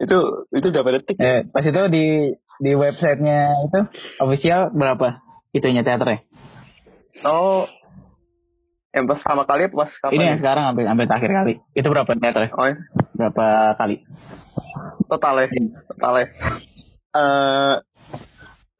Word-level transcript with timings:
itu 0.00 0.18
itu 0.52 0.66
berapa 0.70 0.90
detik? 1.00 1.16
Eh, 1.18 1.48
pas 1.48 1.64
itu 1.64 1.82
di 1.88 2.06
di 2.62 2.72
websitenya 2.78 3.40
itu 3.68 3.80
official 4.22 4.70
berapa 4.72 5.22
itunya 5.52 5.82
teaternya? 5.82 6.24
Oh, 7.22 7.68
yang 8.92 9.08
pas 9.08 9.20
pertama 9.20 9.44
kali 9.48 9.72
pas 9.72 9.90
kapan? 10.00 10.14
Ini 10.16 10.24
yang 10.36 10.38
sekarang 10.40 10.64
sampai 10.72 10.84
sampai 10.84 11.04
terakhir 11.08 11.30
kali. 11.32 11.54
Itu 11.72 11.86
berapa 11.88 12.10
teaternya? 12.12 12.50
Oh, 12.56 12.66
ya. 12.68 12.76
Berapa 13.16 13.46
kali? 13.76 13.96
total 15.08 15.44
ya, 15.44 15.46
total 15.92 16.14
ya. 16.24 16.26
Eh, 17.12 17.74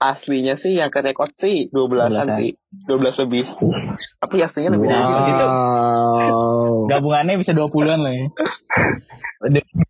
aslinya 0.01 0.57
sih 0.57 0.73
yang 0.75 0.89
ke 0.89 1.05
rekod 1.05 1.31
sih 1.37 1.69
12-an 1.69 2.27
12-an. 2.27 2.39
sih. 2.41 2.51
12 2.83 3.23
lebih. 3.27 3.45
Tapi 4.19 4.37
aslinya 4.41 4.73
lebih 4.73 4.89
dari 4.89 5.03
Wow. 5.03 5.29
itu. 5.29 5.47
Wow. 5.47 6.75
Gabungannya 6.91 7.35
bisa 7.37 7.53
20-an 7.53 8.01
lah 8.01 8.13
ya. 8.13 8.27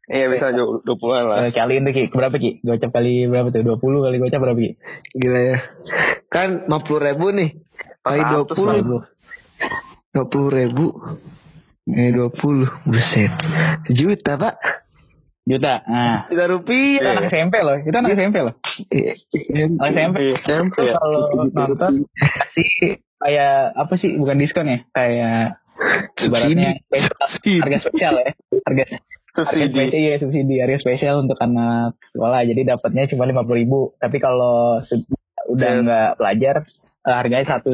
Iya 0.09 0.29
bisa 0.29 0.53
20-an 0.53 1.25
lah. 1.25 1.37
eh, 1.43 1.53
kaliin 1.53 1.85
tuh 1.85 1.93
Ki, 1.93 2.05
berapa 2.09 2.37
Ki? 2.37 2.61
Gocap 2.61 2.89
kali 2.91 3.25
berapa 3.25 3.49
tuh? 3.49 3.65
20 3.65 3.81
kali 3.81 4.17
gocap 4.19 4.41
berapa 4.41 4.57
Ki? 4.57 4.71
Gila 5.15 5.41
ya. 5.41 5.57
Kan 6.29 6.69
50 6.69 6.73
ribu 7.01 7.33
nih. 7.33 7.51
Kali 8.01 8.21
400 8.21 8.53
20. 8.53 8.77
ribu. 8.77 8.97
20 10.13 10.53
ribu. 10.53 10.87
Eh 11.87 12.11
20. 12.13 12.33
Buset. 12.85 13.33
Juta 13.89 14.33
pak. 14.37 14.82
Juta. 15.43 15.83
Nah, 15.91 16.31
Juta 16.31 16.45
itu 16.47 16.53
rupiah. 16.55 17.11
anak 17.19 17.25
SMP 17.35 17.55
loh. 17.67 17.77
Itu 17.83 17.97
anak 17.99 18.11
SMP 18.15 18.37
loh. 18.47 18.55
Anak 19.83 19.91
SMP. 19.91 20.17
Iya, 20.23 20.35
SMP 20.39 20.79
ya. 20.87 20.95
Kalau 20.97 21.21
nonton 21.53 21.93
kasih 22.15 22.71
kayak 23.19 23.55
apa 23.75 23.95
sih? 23.99 24.15
Bukan 24.15 24.39
diskon 24.39 24.71
ya? 24.71 24.79
Kayak 24.95 25.59
ibaratnya 26.23 26.79
spesial, 26.87 27.27
harga 27.59 27.79
spesial 27.83 28.15
ya. 28.23 28.31
Harga 28.63 28.85
Harga 29.33 29.49
Subsidi. 29.49 29.73
spesial, 29.73 29.97
iya 29.97 30.15
subsidi 30.21 30.55
harga 30.61 30.79
spesial 30.85 31.25
untuk 31.25 31.41
anak 31.41 31.97
sekolah 32.13 32.45
jadi 32.45 32.77
dapatnya 32.77 33.09
cuma 33.09 33.25
lima 33.25 33.49
puluh 33.49 33.59
ribu 33.65 33.81
tapi 33.97 34.21
kalau 34.21 34.77
udah 35.49 35.71
nggak 35.81 36.11
pelajar 36.21 36.69
eh, 37.09 37.17
harganya 37.17 37.47
satu 37.49 37.73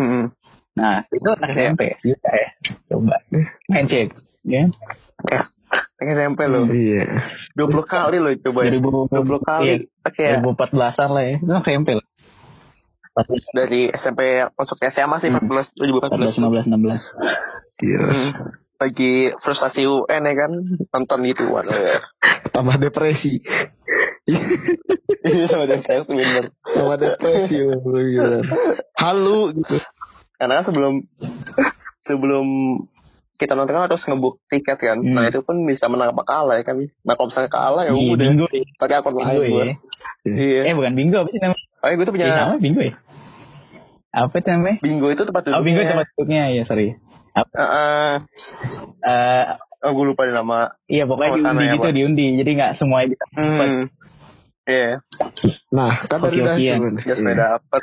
Mm-mm. 0.00 0.32
nah 0.72 1.04
itu 1.12 1.28
anak 1.28 1.52
SMP 1.52 2.00
juta 2.00 2.30
ya 2.32 2.48
coba 2.88 3.20
main 3.68 3.84
cek 3.84 4.16
ya 4.44 4.64
Eh, 5.24 5.42
SMP 6.04 6.44
loh. 6.46 6.68
Iya. 6.68 7.24
20 7.56 7.84
kali 7.88 8.16
loh 8.20 8.30
coba 8.36 8.60
ya. 8.68 8.76
2000 8.76 9.08
20 9.08 9.40
kali. 9.40 9.64
iya, 9.64 9.76
Oke 10.04 10.22
ya. 10.22 10.38
2014an 10.44 11.08
lah 11.10 11.22
ya 11.24 11.34
itu 11.40 11.52
SMP 11.64 11.88
lah 11.96 12.06
Dari 13.54 13.82
SMP 13.94 14.20
masuk 14.52 14.76
ke 14.76 14.90
SMA 14.90 15.16
sih 15.22 15.30
14 15.30 15.72
14 15.78 16.36
2014. 16.36 16.68
15 16.68 16.68
16 16.68 17.84
Iya. 17.84 18.00
Hmm. 18.04 18.30
Lagi 18.74 19.14
frustasi 19.40 19.86
UN 19.86 20.22
ya 20.22 20.34
kan 20.34 20.52
nonton 20.92 21.18
gitu 21.24 21.46
waduh 21.48 21.72
ya. 21.88 21.98
Tambah 22.52 22.76
depresi. 22.78 23.40
Iya 25.24 25.44
sama 25.48 25.64
dengan 25.66 25.82
saya 25.84 26.00
bener. 26.04 26.44
Tambah 26.64 26.96
depresi. 26.98 27.56
oh, 27.64 27.80
gila. 27.92 28.40
Halu 29.02 29.40
gitu. 29.56 29.76
Karena 30.36 30.62
sebelum 30.66 31.02
sebelum 32.04 32.46
kita 33.34 33.52
nonton 33.52 33.72
kan 33.72 33.86
harus 33.86 34.02
ngebuk 34.02 34.38
tiket 34.46 34.78
kan. 34.78 34.98
Hmm. 34.98 35.10
Nah 35.12 35.26
itu 35.26 35.40
pun 35.40 35.58
bisa 35.62 35.86
menang 35.86 36.10
apa 36.10 36.22
kalah 36.22 36.54
ya 36.54 36.64
kan. 36.64 36.78
Nah 36.78 37.14
kalau 37.14 37.28
misalnya 37.28 37.50
kalah 37.50 37.82
ya 37.82 37.92
Iya, 37.92 38.10
udah 38.10 38.26
bingo 38.28 38.46
pakai 38.76 38.96
akun 38.98 39.14
lain 39.14 39.26
gue. 39.26 39.44
ya 39.44 39.74
Iya. 40.24 40.60
eh 40.64 40.74
bukan 40.74 40.92
bingo 40.94 41.16
apa 41.18 41.28
sih 41.28 41.38
namanya 41.38 41.64
Oh 41.78 41.88
gue 41.90 42.00
tuh 42.00 42.12
Iya, 42.12 42.16
punya 42.16 42.26
namanya 42.32 42.60
bingo 42.60 42.80
ya 42.80 42.94
apa 44.14 44.34
itu 44.38 44.46
namanya 44.46 44.76
bingo 44.78 45.06
itu 45.10 45.22
tempat 45.22 45.42
duduknya. 45.42 45.58
oh 45.58 45.64
bingo 45.66 45.80
tempat 45.82 46.06
duduknya 46.08 46.42
ya 46.48 46.62
sorry 46.64 46.86
apa 47.32 47.50
Heeh. 47.52 48.12
eh 49.02 49.44
oh 49.82 49.90
gue 49.92 50.04
lupa 50.06 50.22
nama. 50.24 50.72
Iya 50.86 51.04
pokoknya 51.04 51.34
diundi 51.36 51.64
gitu 51.68 51.88
diundi 51.90 52.26
jadi 52.38 52.50
nggak 52.54 52.72
semuanya 52.78 53.06
bisa. 53.10 53.24
Hmm. 53.34 53.90
Iya. 54.64 55.04
Nah, 55.68 56.08
kan 56.08 56.24
tadi 56.24 56.40
udah 56.40 56.56
udah 56.56 57.34
dapet. 57.36 57.82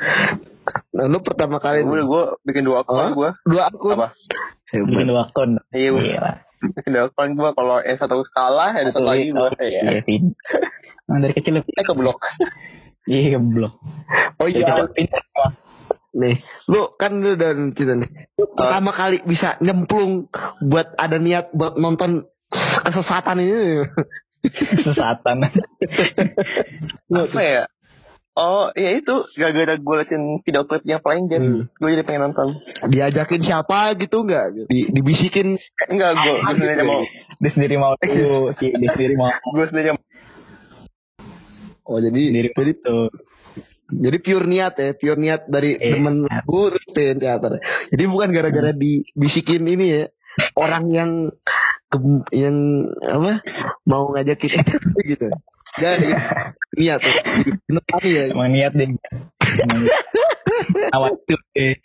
Nah, 0.97 1.05
lu 1.05 1.21
pertama 1.21 1.61
kali 1.61 1.85
Udah 1.85 2.05
gue 2.05 2.23
bikin 2.49 2.65
dua 2.65 2.81
akun 2.81 2.97
Oh. 2.97 3.13
gue. 3.13 3.29
dua 3.45 3.69
akun. 3.69 3.93
Apa? 3.93 4.09
bikin 4.73 5.05
dua 5.05 5.29
akun. 5.29 5.61
Iya 5.69 5.87
gue 5.93 6.01
Gila. 6.09 6.31
bikin 6.73 6.91
dua 6.97 7.03
akun 7.13 7.29
gue. 7.37 7.49
Kalau 7.53 7.77
yang 7.85 7.97
satu 8.01 8.25
kalah 8.33 8.73
ya 8.73 8.81
ada 8.81 8.91
satu 8.97 9.05
lagi 9.05 9.29
gue. 9.29 9.49
Iya. 9.61 9.81
Iya 9.93 10.01
Vin. 10.09 10.23
Emang 11.05 11.19
dari 11.21 11.33
kecil 11.37 11.51
lu 11.53 11.61
Eh 11.61 11.85
keblok. 11.85 12.17
iya 13.11 13.29
keblok. 13.37 13.73
Oh 14.41 14.47
iya, 14.49 14.65
pintar. 14.89 15.21
nih, 16.11 16.43
lu 16.67 16.91
kan 16.99 17.23
lu 17.23 17.39
dan 17.39 17.71
kita 17.71 17.93
nih. 17.95 18.09
Lu 18.35 18.51
pertama 18.51 18.91
kali 18.91 19.21
bisa 19.23 19.55
nyemplung 19.61 20.27
buat 20.59 20.91
ada 20.97 21.21
niat 21.21 21.53
buat 21.53 21.77
nonton 21.77 22.25
kesesatan 22.83 23.37
ini. 23.39 23.85
Sesatan. 24.85 25.37
Apa 27.07 27.41
ya? 27.41 27.63
Oh 28.31 28.71
iya 28.71 28.95
itu 28.95 29.11
gara-gara 29.35 29.75
gue 29.75 29.95
liatin 29.97 30.39
video 30.39 30.63
klip 30.63 30.87
yang 30.87 31.03
paling 31.03 31.27
Hmm. 31.27 31.31
game 31.31 31.47
gue 31.67 31.89
jadi 31.91 32.03
pengen 32.03 32.31
nonton. 32.31 32.47
Diajakin 32.87 33.43
siapa 33.43 33.91
gitu 33.95 34.23
enggak? 34.23 34.55
Di, 34.65 34.87
dibisikin 34.87 35.59
Eh, 35.59 35.87
Enggak 35.91 36.15
gue 36.15 36.35
gue 36.39 36.53
sendiri 36.55 36.81
mau 36.81 37.01
Dia 37.37 37.51
sendiri 37.51 37.75
mau 37.75 37.93
dia 37.99 38.89
sendiri 38.89 39.13
mau 39.13 39.29
gue 39.35 39.65
sendiri 39.67 39.87
mau 39.91 40.03
Oh 41.83 41.99
jadi 41.99 42.21
sendiri 42.31 42.49
jadi 42.55 42.73
tuh. 42.79 43.11
jadi 43.91 44.17
pure 44.23 44.47
niat 44.47 44.73
ya, 44.79 44.89
pure 44.95 45.19
niat 45.19 45.41
dari 45.45 45.75
Iya. 45.75 45.99
temen 45.99 46.15
gue 46.23 46.63
terus 46.71 46.87
pengen 46.95 47.17
teater. 47.19 47.59
Jadi 47.91 48.03
bukan 48.07 48.29
gara-gara 48.31 48.71
dibisikin 48.71 49.67
ini 49.67 49.85
ya 49.91 50.03
orang 50.55 50.85
yang 50.87 51.11
ke- 51.91 52.25
yang 52.31 52.87
apa 53.03 53.43
mau 53.83 54.09
ngajakin 54.15 54.63
gitu. 55.05 55.27
Jadi 55.79 56.09
niat 56.79 56.99
tuh. 56.99 57.15
Bener 57.67 58.03
ya. 58.03 58.23
Emang 58.31 58.51
niat 58.51 58.73
deh. 58.75 58.87
Awal 60.91 61.15
tuh 61.23 61.41
eh. 61.55 61.79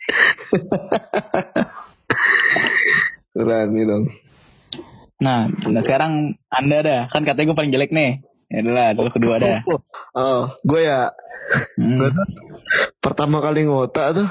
Keren 3.37 3.67
nih 3.75 3.85
dong. 3.85 4.05
Nah, 5.17 5.49
nah 5.49 5.83
sekarang 5.85 6.37
anda 6.49 6.79
dah 6.85 7.01
kan 7.09 7.25
katanya 7.25 7.53
gue 7.53 7.59
paling 7.59 7.73
jelek 7.73 7.93
nih. 7.93 8.21
Ya 8.47 8.63
udah 8.63 8.73
lah, 8.75 8.89
dulu 8.95 9.11
kedua 9.11 9.35
dah. 9.43 9.59
Oh, 10.15 10.55
gue 10.63 10.81
ya 10.83 11.11
Hmm. 11.79 11.95
Gue 11.95 12.11
tuh 12.11 12.27
pertama 12.99 13.39
kali 13.39 13.71
ngota 13.71 14.11
tuh 14.11 14.27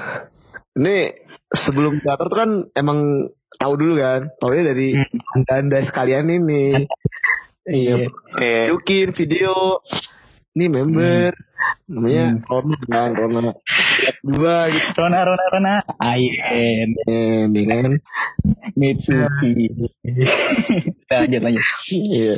ini 0.76 1.16
sebelum 1.48 2.04
teater 2.04 2.28
tuh 2.28 2.36
kan 2.36 2.52
emang 2.76 3.32
tahu 3.56 3.74
dulu 3.76 3.94
kan? 3.98 4.22
Taunya 4.38 4.64
dari 4.72 4.96
anda 5.36 5.54
anda 5.56 5.78
sekalian 5.84 6.28
ini. 6.28 6.86
Iya. 7.66 8.08
Eh 8.38 8.64
Yukin 8.70 9.12
video. 9.12 9.82
Ini 10.56 10.72
member. 10.72 11.36
Namanya 11.92 12.40
Rona 12.48 12.78
kan 12.88 13.12
Rona. 13.12 13.52
Dua 14.24 14.70
gitu. 14.70 14.88
Rona, 14.96 15.20
Rona, 15.28 15.46
Rona. 15.52 15.76
Ayen. 16.00 16.90
Eh, 17.04 17.44
ini 17.46 17.62
kan? 17.68 17.92
Mitsuki. 18.74 19.74
Lanjut, 21.10 21.42
lanjut. 21.42 21.66
iya. 21.92 22.36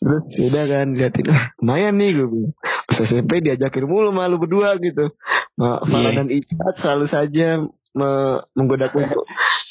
Terus 0.00 0.22
udah 0.50 0.64
kan 0.66 0.86
liatin. 0.96 1.26
Ah, 1.30 1.52
lumayan 1.60 1.94
nih 1.96 2.10
gue 2.16 2.26
bilang. 2.28 2.52
pas 2.84 3.00
SMP 3.00 3.40
diajakin 3.40 3.86
mulu 3.88 4.10
malu 4.12 4.36
berdua 4.36 4.76
gitu. 4.78 5.12
Ma, 5.56 5.78
Farah 5.86 6.10
Iya. 6.10 6.18
dan 6.20 6.28
Icat 6.28 6.74
selalu 6.82 7.06
saja 7.08 7.48
me- 7.94 8.42
menggodaku 8.58 9.00
untuk 9.06 9.24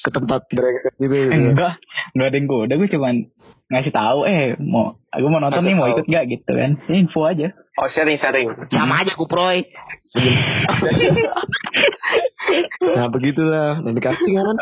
ke 0.03 0.09
tempat 0.11 0.41
brengsek 0.47 0.93
gitu, 0.99 1.11
gitu. 1.11 1.31
enggak, 1.31 1.79
enggak 2.15 2.27
ada 2.31 2.37
yang 2.39 2.47
goda. 2.47 2.73
Gue 2.75 2.89
cuman 2.91 3.15
ngasih 3.71 3.93
tahu 3.95 4.27
eh 4.27 4.53
mau 4.59 4.99
aku 5.09 5.25
mau 5.31 5.39
nonton 5.39 5.63
Kasih 5.63 5.69
nih 5.71 5.75
mau 5.75 5.87
ikut 5.91 6.05
gak 6.07 6.23
gitu 6.31 6.51
kan. 6.51 6.71
Ini 6.87 6.97
info 7.07 7.21
aja. 7.27 7.47
Oh 7.73 7.87
sharing 7.89 8.19
sharing. 8.19 8.47
sama 8.71 9.03
aja 9.03 9.13
kuproy. 9.15 9.67
Nah 12.83 13.07
begitulah. 13.09 13.81
Dan 13.81 13.95
dikasih 13.97 14.29
kan? 14.35 14.55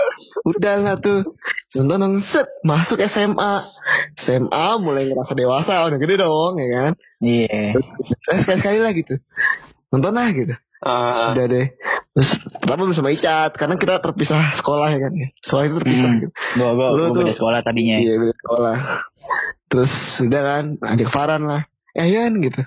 Udah 0.48 0.76
lah 0.80 0.96
tuh. 1.02 1.26
Nonton 1.76 2.22
set 2.30 2.48
masuk 2.62 3.02
SMA 3.04 3.52
SMA 4.22 4.68
mulai 4.80 5.12
ngerasa 5.12 5.34
dewasa 5.34 5.90
udah 5.90 6.00
gede 6.00 6.22
dong 6.22 6.56
ya 6.62 6.68
kan? 6.72 6.94
Iya. 7.20 7.76
Terus 7.76 7.88
sekali 8.24 8.60
sekali 8.62 8.80
lah 8.80 8.92
gitu. 8.96 9.16
Nonton 9.92 10.14
lah 10.16 10.30
gitu 10.32 10.56
Ah, 10.82 11.38
udah 11.38 11.46
deh. 11.46 11.68
Terus 12.12 12.30
pertama 12.58 12.84
belum 12.84 12.98
sama 12.98 13.14
Icat 13.14 13.54
karena 13.54 13.78
kita 13.78 14.02
terpisah 14.02 14.58
sekolah 14.58 14.88
ya 14.90 15.00
kan 15.00 15.14
sekolah 15.46 15.64
itu 15.64 15.76
terpisah 15.80 16.08
hmm. 16.10 16.20
gitu. 16.20 16.30
Gue 16.58 16.70
gue 16.74 16.88
Lu 16.90 17.02
gue 17.08 17.10
beda 17.14 17.24
tuh- 17.24 17.38
sekolah 17.38 17.60
tadinya. 17.62 17.96
Iya 17.98 18.14
beda 18.18 18.34
sekolah. 18.36 18.76
Terus 19.70 19.94
udah 20.20 20.42
kan 20.42 20.64
ajak 20.82 21.10
Farhan 21.10 21.44
lah. 21.46 21.62
Eh 21.92 22.08
Yan 22.10 22.40
gitu. 22.40 22.62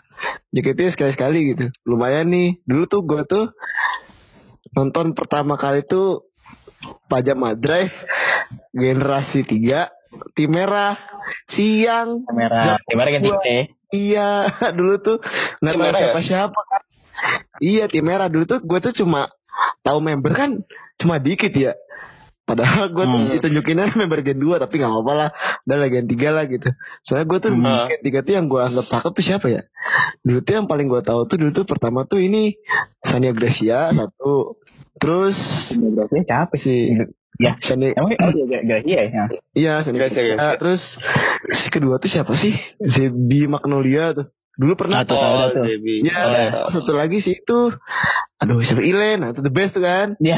JKT 0.51 0.95
sekali 0.95 1.13
sekali 1.13 1.39
gitu. 1.51 1.69
Lumayan 1.83 2.31
nih. 2.31 2.63
Dulu 2.63 2.85
tuh 2.87 3.03
gue 3.03 3.23
tuh 3.25 3.45
nonton 4.73 5.13
pertama 5.13 5.55
kali 5.55 5.83
tuh 5.83 6.27
Pajama 7.07 7.55
Drive 7.55 7.93
generasi 8.71 9.43
3 9.43 9.89
tim 10.35 10.47
merah 10.47 10.95
siang 11.49 12.23
kamera 12.23 12.79
kamera 12.85 13.09
ganti 13.11 13.31
Gua- 13.31 13.43
eh 13.43 13.65
iya 13.91 14.47
dulu 14.79 14.95
tuh 15.01 15.17
nggak 15.59 15.75
Tim 15.75 15.81
tahu 15.81 15.87
merah 15.89 15.99
ya? 15.99 16.05
siapa 16.05 16.21
siapa 16.23 16.61
kan 16.61 16.74
iya 17.65 17.85
tim 17.87 18.05
merah 18.05 18.29
dulu 18.29 18.45
tuh 18.45 18.61
gue 18.61 18.79
tuh 18.81 18.93
cuma 18.95 19.33
tahu 19.81 19.99
member 19.99 20.33
kan 20.33 20.51
cuma 20.97 21.17
dikit 21.17 21.51
ya 21.51 21.73
Padahal 22.45 22.93
gue 22.93 23.01
tuh 23.01 23.17
Hmm. 23.17 23.33
ditunjukinnya 23.33 23.89
member 23.97 24.21
Gen 24.21 24.37
2 24.37 24.61
tapi 24.61 24.77
gak 24.77 24.93
apa-apa 24.93 25.13
lah. 25.17 25.31
Dan 25.65 25.81
lagi 25.81 25.97
Gen 25.97 26.13
3 26.13 26.29
lah 26.29 26.45
gitu. 26.45 26.69
Soalnya 27.01 27.25
gue 27.25 27.39
tuh 27.41 27.51
Hmm. 27.51 27.89
Gen 27.89 28.03
3 28.05 28.21
tuh 28.21 28.33
yang 28.37 28.47
gue 28.53 28.61
anggap 28.61 28.85
cakep 28.85 29.13
tuh 29.17 29.25
siapa 29.25 29.47
ya? 29.49 29.65
Dulu 30.21 30.45
tuh 30.45 30.53
yang 30.53 30.69
paling 30.69 30.85
gue 30.85 31.01
tahu 31.01 31.25
tuh 31.25 31.41
dulu 31.41 31.51
tuh 31.55 31.65
pertama 31.65 32.05
tuh 32.05 32.21
ini 32.21 32.53
Sania 33.01 33.33
Gracia 33.33 33.89
satu. 33.91 34.61
Terus 34.95 35.41
Berarti 35.73 36.21
capek 36.23 36.59
sih. 36.61 36.81
si 36.93 37.05
Ya. 37.41 37.57
Sania 37.59 37.97
Emang 37.97 38.13
oh 38.13 38.31
gak 38.47 38.81
iya 38.85 39.01
ya. 39.09 39.25
Iya, 39.57 39.73
Sania 39.81 40.05
Gracia, 40.05 40.21
Gracia. 40.21 40.37
Gracia. 40.37 40.59
Terus 40.61 40.83
si 41.57 41.69
kedua 41.73 41.97
tuh 41.97 42.13
siapa 42.13 42.33
sih? 42.37 42.53
Si 42.87 43.03
Magnolia 43.49 44.13
tuh. 44.13 44.29
Dulu 44.55 44.73
pernah 44.79 45.03
Atau 45.03 45.19
ada 45.19 45.51
tuh. 45.51 45.65
Debbie. 45.67 46.07
Iya, 46.07 46.19
Oh, 46.19 46.31
iya. 46.31 46.49
satu 46.71 46.93
lagi 46.95 47.19
sih 47.21 47.35
itu 47.35 47.75
aduh 48.39 48.61
siapa 48.61 48.83
Ilen, 48.83 49.25
nah, 49.25 49.31
itu 49.33 49.41
the 49.41 49.51
best 49.51 49.73
tuh 49.73 49.83
kan. 49.83 50.15
Ya. 50.21 50.37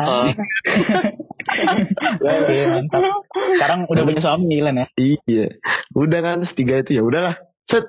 Oh. 0.00 0.26
Oke, 2.24 2.56
mantap. 2.68 3.00
Sekarang 3.30 3.80
udah 3.86 4.02
punya 4.02 4.20
suami 4.20 4.54
Ilan 4.58 4.80
ya. 4.80 4.86
Iya. 4.96 5.46
Udah 5.92 6.20
kan 6.20 6.38
setiga 6.44 6.80
itu 6.80 6.98
ya 6.98 7.02
udahlah. 7.04 7.36
Set. 7.64 7.84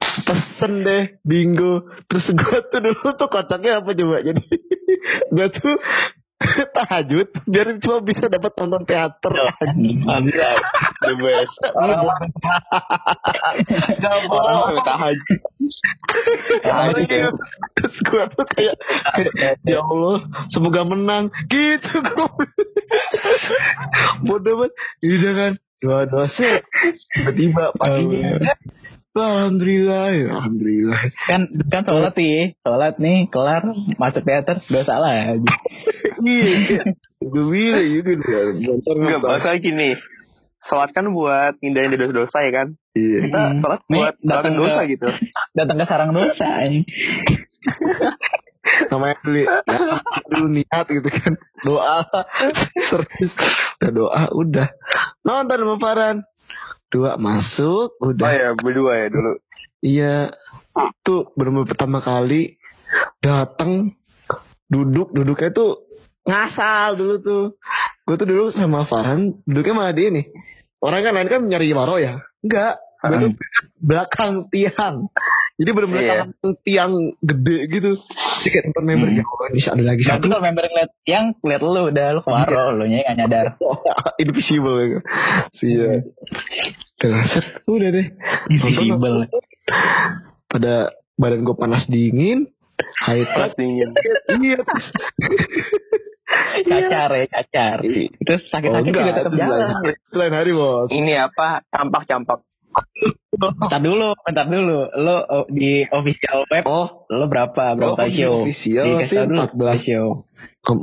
Pesen 0.00 0.82
deh 0.82 1.18
bingo. 1.22 1.86
Terus 2.06 2.26
gue 2.30 2.58
tuh 2.68 2.80
dulu 2.82 3.08
tuh 3.14 3.28
kocaknya 3.30 3.80
apa 3.80 3.90
coba 3.94 4.16
jadi 4.20 4.42
gue 5.34 5.46
tuh 5.54 5.74
tahajud 6.76 7.28
biar 7.44 7.68
cuma 7.84 8.00
bisa 8.00 8.24
dapat 8.32 8.52
nonton 8.56 8.82
teater. 8.88 9.32
Mantap. 10.08 10.56
The 11.04 11.14
best. 11.20 11.56
Gak 14.00 14.16
mau. 14.24 14.72
tahajud. 14.80 15.40
Tahajud 16.64 17.08
ya. 17.08 17.28
Terus 17.76 17.96
gue 18.08 18.24
tuh 18.32 18.46
kayak, 18.56 18.76
ya 19.68 19.80
Allah 19.84 20.24
semoga 20.48 20.82
menang 20.88 21.28
gitu. 21.52 22.00
Bodoh 24.24 24.64
banget. 24.64 24.72
Udah 25.04 25.32
kan 25.36 25.52
dua 25.80 26.00
dosa. 26.08 26.64
Tiba-tiba 27.12 27.76
paginya. 27.76 28.56
Alhamdulillah, 29.10 30.06
ya, 30.14 30.26
alhamdulillah. 30.38 31.00
kan 31.26 31.50
kan 31.66 31.82
sholat 31.82 32.14
nih 32.14 32.54
sholat 32.62 32.94
nih 32.96 33.26
kelar 33.26 33.66
masuk 33.98 34.22
teater 34.22 34.62
gak 34.62 34.86
salah 34.86 35.34
Iya, 36.20 36.54
gue 37.18 37.44
bilang 37.48 37.86
gitu. 37.90 38.10
Bentar 38.60 38.94
Enggak, 38.94 39.20
bahasa 39.20 39.58
gini. 39.58 39.98
Sholat 40.62 40.94
kan 40.94 41.10
buat 41.10 41.58
dari 41.58 41.96
dosa-dosa 41.96 42.38
ya 42.44 42.52
kan? 42.54 42.68
Iya. 42.92 43.18
Kita 43.26 43.40
Hmm. 43.40 43.58
sholat 43.58 43.80
buat 43.88 44.14
datang 44.22 44.54
dosa 44.54 44.80
gitu. 44.86 45.08
datang 45.58 45.76
ke 45.76 45.86
sarang 45.88 46.10
dosa 46.12 46.48
namanya 48.86 49.16
dulu 49.24 49.38
ya, 49.40 49.50
dulu 50.28 50.46
niat 50.52 50.86
gitu 50.86 51.08
kan 51.08 51.34
doa 51.64 51.96
serius 52.86 53.32
udah 53.80 53.90
doa 53.90 54.22
udah 54.30 54.68
nonton 55.22 55.58
sama 55.58 55.76
Farhan 55.76 56.16
dua 56.90 57.16
masuk 57.16 57.94
Oh 58.02 58.10
udah 58.10 58.30
ya, 58.34 58.48
berdua 58.58 58.92
ya 58.98 59.06
dulu. 59.08 59.32
iya. 59.80 60.16
Tuh 61.02 61.30
benar 61.34 61.66
pertama 61.66 61.98
kali 62.02 62.58
datang 63.22 63.94
duduk 64.70 65.10
duduknya 65.10 65.50
tuh 65.50 65.86
ngasal 66.26 66.98
dulu 66.98 67.14
tuh. 67.22 67.44
Gue 68.06 68.14
tuh 68.18 68.26
dulu 68.26 68.44
sama 68.54 68.86
Farhan 68.86 69.38
duduknya 69.46 69.74
malah 69.74 69.94
dia 69.94 70.10
nih. 70.10 70.26
Orang 70.80 71.02
kan 71.04 71.12
lain 71.14 71.28
kan 71.30 71.40
nyari 71.46 71.74
Maro 71.74 71.98
ya? 71.98 72.22
Enggak 72.42 72.82
gue 73.00 73.16
tuh 73.16 73.32
belakang 73.80 74.32
tiang 74.52 75.08
jadi 75.60 75.70
benar-benar 75.70 76.00
Iya. 76.00 76.08
belakang 76.10 76.32
tiang 76.62 76.92
gede 77.20 77.58
gitu 77.68 77.90
jadi 78.40 78.48
kayak 78.50 78.64
tempat 78.66 78.82
member 78.82 79.08
Hmm. 79.08 79.18
jauh 79.18 79.36
kan 79.36 79.50
bisa 79.52 79.68
ada 79.70 79.84
lagi 79.84 80.02
satu 80.02 80.24
kalau 80.24 80.40
member 80.40 80.64
ngeliat 80.64 80.90
yang 81.04 81.24
ngeliat 81.36 81.60
lu 81.62 81.82
udah 81.86 82.06
lu 82.10 82.20
kemaro 82.20 82.62
lu 82.72 82.84
nya 82.86 82.98
gak 83.02 83.16
nyadar. 83.18 83.46
invisible 84.22 84.76
ya 84.78 85.00
iya 85.60 85.90
Udah, 86.98 87.24
set, 87.26 87.46
udah 87.64 87.88
deh 87.90 88.06
Invisible. 88.50 89.24
pada 90.46 90.74
badan 91.14 91.40
gue 91.42 91.54
panas 91.54 91.84
dingin 91.86 92.48
high 92.98 93.24
tech 93.26 93.52
dingin. 93.54 93.92
iya 94.38 94.56
terus 94.58 94.86
Cacar 96.62 97.10
ya, 97.10 97.26
cacar. 97.26 97.76
Terus 97.82 98.42
Oh, 98.44 98.50
sakit-sakit 98.52 98.92
juga 98.92 99.12
tetap 99.12 99.32
jalan. 99.34 99.58
lain- 99.82 99.98
Lain 100.12 100.30
hari 100.32 100.50
bos 100.52 100.86
Ini 100.88 101.26
apa? 101.26 101.66
Campak-campak. 101.66 102.46
Bentar 103.40 103.80
dulu, 103.80 104.08
bentar 104.20 104.46
dulu. 104.46 104.78
Lu 104.92 105.16
oh, 105.24 105.44
di 105.48 105.88
official 105.88 106.44
web, 106.52 106.64
Oh 106.68 107.08
lu 107.08 107.24
berapa? 107.26 107.74
Berapa 107.74 108.04
Oh, 108.04 108.12
show? 108.12 108.34
official 108.44 108.86
sih 109.08 109.16
tau 109.16 109.26
dulu 109.26 109.40
14. 109.48 109.88
show. 109.88 110.06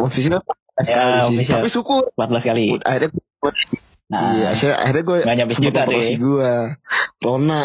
officialnya 0.02 0.42
Ya, 0.82 1.30
official. 1.30 1.62
Tapi 1.62 1.70
syukur 1.70 2.04
14 2.18 2.50
kali. 2.50 2.66
Akhirnya 2.82 3.10
Nah, 4.08 4.40
Iya, 4.40 4.48
akhirnya, 4.56 4.78
akhirnya 4.80 5.04
gue 5.04 5.18
Nggak 5.20 5.36
nyampe 5.36 5.54
sejuta 5.60 5.82
ya. 5.84 6.16
gue 6.16 6.54
Rona 7.20 7.60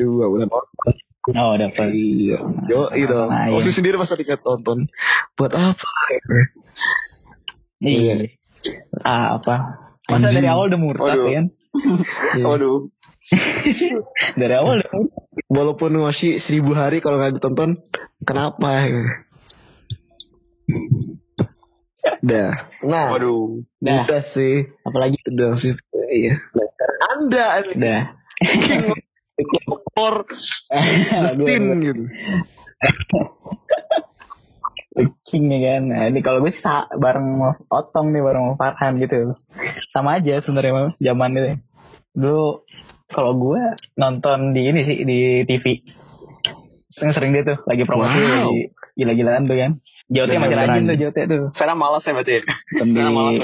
dua 0.00 0.24
bulan 0.32 0.48
oh 0.48 1.52
dapat. 1.58 1.86
Iya, 1.92 2.38
yo 2.70 2.86
dong. 2.88 3.28
Nah, 3.28 3.50
iya. 3.50 3.70
Sendiri 3.74 4.00
masa 4.00 4.16
dikit 4.16 4.40
tonton. 4.40 4.88
Buat 5.36 5.52
apa? 5.52 5.88
Iya. 7.82 8.30
Ah, 9.04 9.36
apa? 9.36 9.54
Masa 10.06 10.30
dari 10.32 10.48
awal 10.48 10.70
udah 10.70 10.80
murtad 10.80 11.18
kan? 11.18 11.46
Iya. 12.36 12.44
Waduh. 12.44 12.88
Dari 14.40 14.54
awal 14.54 14.82
murtad. 14.86 15.04
Walaupun 15.46 15.94
Osi 16.02 16.42
seribu 16.42 16.74
hari 16.74 16.98
kalau 17.02 17.18
nggak 17.22 17.38
ditonton, 17.38 17.78
kenapa? 18.22 18.86
Udah. 22.22 22.50
Nah, 22.86 23.06
Waduh. 23.14 23.62
Dah. 23.82 24.06
udah 24.06 24.22
sih. 24.34 24.66
Apalagi 24.82 25.16
Udah 25.30 25.58
sih. 25.62 25.74
Iya. 26.10 26.34
Anda 27.14 27.46
of 29.68 29.82
War 29.94 30.24
Justin 30.26 31.62
gitu. 31.84 32.04
King 35.28 35.44
nih 35.52 35.60
kan. 35.60 35.82
Nah, 35.92 36.02
ini 36.08 36.20
kalau 36.24 36.40
gue 36.40 36.54
bareng 36.96 37.28
Otong 37.68 38.16
nih 38.16 38.22
bareng 38.24 38.56
Farhan 38.56 38.96
gitu. 39.02 39.36
Sama 39.92 40.18
aja 40.18 40.40
sebenarnya 40.40 40.96
zaman 40.96 41.36
itu. 41.36 41.52
Dulu 42.16 42.64
kalau 43.06 43.32
gue 43.36 43.60
nonton 43.94 44.50
di 44.50 44.62
ini 44.64 44.80
sih 44.82 44.96
di 45.04 45.18
TV. 45.44 45.84
Sering-sering 46.88 47.30
dia 47.30 47.44
tuh 47.44 47.58
lagi 47.64 47.84
promosi 47.84 48.16
Wow. 48.16 48.48
lagi 48.48 48.62
gila-gilaan 48.96 49.44
tuh 49.44 49.56
kan. 49.56 49.72
Jote 50.06 50.38
masih 50.38 50.56
rajin 50.56 50.82
tuh 50.86 50.96
Jote 50.96 51.20
tuh. 51.26 51.42
Sekarang 51.52 51.76
malas 51.76 52.02
ya 52.02 52.14
berarti. 52.14 52.40
Nonton 52.72 52.94
di 52.96 53.12
malas. 53.12 53.36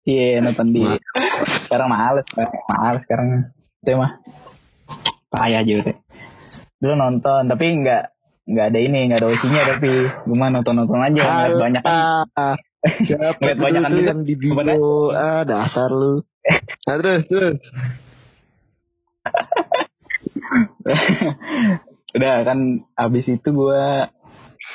Iya 0.00 0.40
nonton 0.42 0.66
di 0.72 0.82
sekarang 1.68 1.88
males 1.88 2.26
males 2.66 3.00
sekarang 3.04 3.28
itu 3.78 3.92
mah 3.94 4.12
payah 5.30 5.62
Jote. 5.62 5.92
Dulu 6.80 6.94
nonton 6.94 7.46
tapi 7.46 7.64
nggak 7.78 8.02
nggak 8.50 8.66
ada 8.66 8.78
ini 8.82 8.98
nggak 9.06 9.20
ada 9.22 9.28
osinya 9.30 9.62
tapi 9.62 9.90
cuma 10.26 10.50
nonton 10.50 10.74
nonton 10.74 10.98
aja 10.98 11.22
ngeliat 11.22 11.54
banyak 11.54 11.82
kan 11.84 11.94
Ah, 12.34 12.56
Ngeliat 13.06 13.36
gitu. 13.38 14.00
yang 14.02 14.20
di 14.24 14.34
video? 14.34 15.12
Ah, 15.12 15.44
dasar 15.44 15.92
lu. 15.92 16.24
Nah, 16.88 16.96
terus, 16.96 17.28
terus. 17.28 17.54
udah 22.16 22.34
kan 22.42 22.58
abis 22.98 23.24
itu 23.30 23.48
gue 23.54 23.82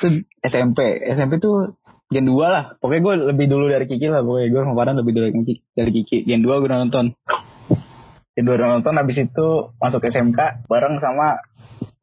tuh 0.00 0.12
SMP 0.40 1.04
SMP 1.12 1.36
tuh 1.40 1.76
Gen 2.06 2.22
2 2.22 2.38
lah. 2.38 2.78
Pokoknya 2.78 3.02
gue 3.02 3.14
lebih 3.34 3.46
dulu 3.50 3.66
dari 3.66 3.86
Kiki 3.90 4.06
lah. 4.06 4.22
Pokoknya 4.22 4.48
gue 4.54 4.60
sama 4.62 4.74
Farhan 4.78 4.96
lebih 5.02 5.12
dulu 5.16 5.24
dari 5.26 5.34
Kiki, 5.42 5.54
dari 5.74 5.90
Kiki. 5.90 6.18
Gen 6.22 6.42
2 6.46 6.62
gue 6.62 6.70
nonton. 6.70 7.06
Gen 8.38 8.44
2 8.46 8.54
udah 8.54 8.68
nonton 8.78 8.94
abis 8.94 9.26
itu 9.26 9.48
masuk 9.82 10.06
SMK 10.06 10.70
bareng 10.70 11.02
sama 11.02 11.42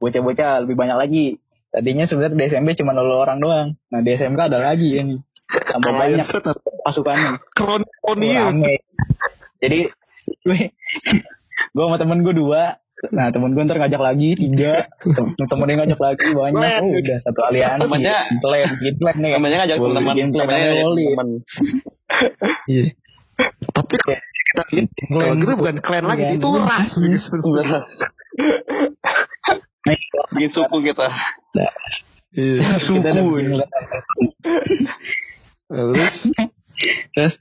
bocah-bocah 0.03 0.68
lebih 0.68 0.75
banyak 0.75 0.98
lagi. 1.00 1.25
Tadinya 1.72 2.06
sebenarnya 2.06 2.36
di 2.36 2.46
SMP 2.51 2.75
cuma 2.75 2.92
lalu 2.92 3.15
orang 3.15 3.39
doang. 3.39 3.68
Nah 3.89 4.00
di 4.03 4.10
SMK 4.12 4.51
ada 4.51 4.60
lagi 4.60 4.92
ini 4.92 5.15
tambah 5.48 5.94
banyak 5.96 6.27
pasukannya. 6.84 7.32
Rame. 8.44 8.74
Jadi 9.63 9.80
gue 10.46 10.60
gue 11.72 11.84
sama 11.84 11.98
temen 11.98 12.27
gue 12.27 12.36
dua. 12.36 12.83
Nah 13.12 13.27
temen 13.29 13.51
gue 13.51 13.63
ntar 13.63 13.77
ngajak 13.77 14.00
lagi 14.00 14.29
tiga. 14.33 14.88
Tem- 15.03 15.36
Temennya 15.36 15.75
ngajak 15.83 16.00
lagi 16.00 16.27
banyak. 16.31 16.79
Oh, 16.79 16.91
udah 16.93 17.17
satu 17.19 17.41
aliansi. 17.43 17.81
Temennya- 17.83 18.24
Plan, 18.39 18.69
gitu 18.79 18.98
plan 18.98 19.15
nih. 19.17 19.31
Namanya 19.36 19.57
ngajak 19.65 19.77
ngajak 19.81 20.75
Woli. 20.79 21.05
teman. 21.12 21.27
Iya. 22.69 22.83
Tapi 23.74 23.95
kalau 23.98 24.17
kita 24.69 25.03
kalau 25.10 25.33
gitu 25.36 25.53
bukan 25.57 25.77
klan 25.81 26.05
lagi, 26.05 26.24
Iya. 26.24 26.38
itu 26.38 26.48
ras. 26.53 26.89
Beras. 27.41 27.88
Bikin 30.33 30.50
suku 30.50 30.77
kita. 30.81 31.07
Iya, 32.31 32.77
Kita 32.79 32.79
suku. 32.79 33.03
Nah, 33.03 33.67
Terus, 35.93 36.17
Terus 37.13 37.33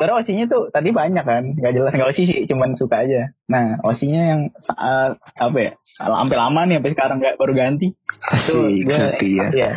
sebenarnya 0.00 0.24
osinya 0.24 0.44
tuh 0.48 0.62
tadi 0.72 0.88
banyak 0.96 1.24
kan 1.28 1.44
nggak 1.60 1.76
jelas 1.76 1.92
nggak 1.92 2.08
osi 2.08 2.22
sih 2.24 2.48
cuman 2.48 2.72
suka 2.80 3.04
aja 3.04 3.36
nah 3.52 3.76
osinya 3.84 4.22
yang 4.32 4.40
saat 4.64 5.20
apa 5.36 5.58
ya 5.60 5.72
sampai 5.92 6.36
lama 6.40 6.60
nih 6.64 6.80
sampai 6.80 6.92
sekarang 6.96 7.16
nggak 7.20 7.36
baru 7.36 7.52
ganti 7.52 7.92
asik, 8.32 8.88
gue 8.88 8.96
Satria. 8.96 9.46
ya 9.52 9.70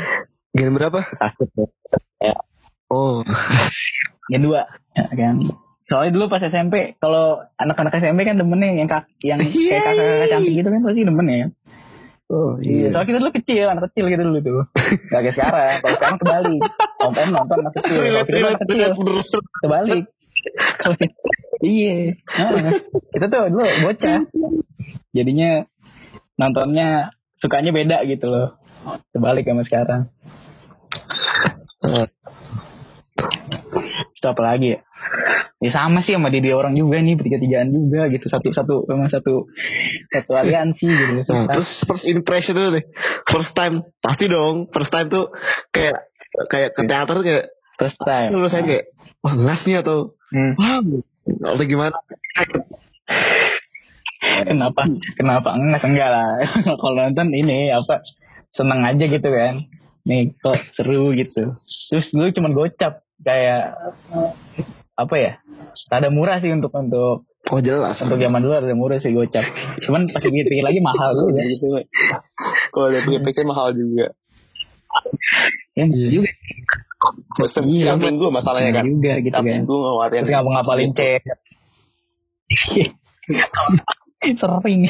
Gen 0.56 0.72
berapa? 0.72 1.04
takut 1.20 1.50
ya 2.24 2.40
Oh. 2.94 3.26
Gen 4.30 4.46
2 4.46 4.54
ya 4.94 5.06
kan. 5.10 5.36
Soalnya 5.90 6.12
dulu 6.16 6.26
pas 6.32 6.46
SMP 6.46 6.96
kalau 7.02 7.42
anak-anak 7.58 7.98
SMP 8.00 8.24
kan 8.24 8.38
demennya 8.40 8.78
yang 8.78 8.88
kak 8.88 9.10
yang 9.26 9.42
kayak 9.42 9.82
kakak-kakak 9.84 10.30
cantik 10.32 10.54
gitu 10.54 10.70
kan 10.70 10.82
pasti 10.86 11.02
demen 11.04 11.28
ya. 11.28 11.48
Oh 12.32 12.56
Iya. 12.64 12.96
Soalnya 12.96 13.08
kita 13.12 13.18
dulu 13.20 13.32
kecil, 13.36 13.66
anak 13.68 13.84
kecil 13.92 14.06
gitu 14.08 14.24
dulu 14.24 14.40
tuh. 14.40 14.62
Gak 15.12 15.22
kayak 15.28 15.36
sekarang. 15.36 15.76
Kalau 15.84 15.96
sekarang 16.00 16.18
kebalik. 16.24 16.62
Om 17.04 17.14
om 17.14 17.30
nonton 17.36 17.58
anak 17.62 17.74
kecil. 17.78 18.00
Kalau 18.00 18.24
kita 18.26 18.38
anak 18.48 18.62
kecil 18.64 18.90
kebalik. 19.62 20.04
Kalau- 20.80 20.98
iya. 21.64 21.96
Nah, 22.40 22.50
kita 23.12 23.26
tuh 23.28 23.44
dulu 23.52 23.64
bocah. 23.84 24.20
Jadinya 25.14 25.50
nontonnya 26.36 27.12
sukanya 27.38 27.72
beda 27.72 28.02
gitu 28.08 28.26
loh. 28.28 28.56
Kebalik 29.12 29.46
sama 29.46 29.64
sekarang. 29.64 30.02
Itu 34.14 34.26
apa 34.26 34.42
lagi 34.42 34.76
ya? 34.76 34.80
Ya 35.64 35.72
sama 35.72 36.04
sih 36.04 36.12
sama 36.16 36.28
dia 36.28 36.44
orang 36.54 36.76
juga 36.76 37.00
nih 37.00 37.16
bertiga 37.16 37.40
tigaan 37.40 37.72
juga 37.72 38.12
gitu 38.12 38.28
satu 38.28 38.52
satu 38.52 38.76
memang 38.90 39.08
satu 39.08 39.48
satu 40.12 40.32
aliansi 40.36 40.84
gitu. 40.84 41.24
Nah, 41.32 41.48
terus 41.48 41.72
first 41.88 42.04
impression 42.04 42.54
dulu 42.56 42.70
deh. 42.80 42.86
First 43.32 43.56
time 43.56 43.88
pasti 44.04 44.28
dong. 44.28 44.68
First 44.76 44.92
time 44.92 45.08
tuh 45.08 45.32
kayak 45.72 46.12
kayak 46.52 46.76
ke 46.76 46.82
teater 46.84 47.18
kayak 47.24 47.46
first 47.80 48.00
time. 48.04 48.30
lu 48.36 48.48
saya 48.52 48.64
kayak 48.68 48.86
wah 49.24 49.34
ngas 49.34 49.64
nih 49.64 49.80
atau 49.80 50.16
Hmm. 50.34 50.58
wow 50.58 50.82
atau 51.54 51.64
gimana? 51.70 51.94
kenapa 54.24 54.82
kenapa 55.14 55.50
enggak 55.54 55.84
enggak 55.86 56.10
lah 56.10 56.28
kalau 56.82 56.96
nonton 56.96 57.30
ini 57.32 57.70
apa 57.70 58.02
seneng 58.56 58.82
aja 58.82 59.06
gitu 59.06 59.30
kan 59.30 59.68
nih 60.04 60.32
kok 60.40 60.60
seru 60.76 61.12
gitu 61.16 61.56
terus 61.92 62.08
dulu 62.12 62.28
cuma 62.36 62.50
gocap 62.52 63.04
kayak 63.24 63.78
apa 64.94 65.16
ya 65.16 65.32
ada 65.90 66.08
murah 66.08 66.38
sih 66.38 66.50
untuk 66.50 66.70
untuk 66.72 67.26
Oh 67.44 67.60
jelas. 67.60 68.00
untuk 68.00 68.16
zaman 68.18 68.40
dulu 68.40 68.54
ada 68.56 68.72
murah 68.72 68.98
sih 68.98 69.12
gocap 69.12 69.44
cuman 69.84 70.08
pas 70.08 70.22
pikir-pikir 70.22 70.64
lagi 70.64 70.80
mahal 70.80 71.12
ya 71.30 71.44
gitu 71.52 71.76
kalau 72.72 72.88
dia 72.90 73.20
pikir 73.20 73.44
mahal 73.44 73.70
juga. 73.72 74.16
Ya 75.74 75.86
juga. 75.90 76.30
Sistem 77.36 77.66
Iya, 77.68 77.94
setiap 77.94 78.00
minggu 78.00 78.26
masalahnya 78.30 78.72
kan? 78.72 78.86
juga 78.86 79.14
gitu 79.20 79.34
kan. 79.34 79.44
minggu 79.44 79.74
ngeluarin 79.74 80.22
terus 80.22 80.32
ngapa 80.32 80.50
ngapalin 80.54 80.92
cek. 80.94 81.22
Sering. 84.24 84.82